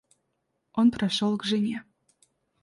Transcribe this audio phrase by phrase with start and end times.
[0.73, 1.83] Он прошел к жене.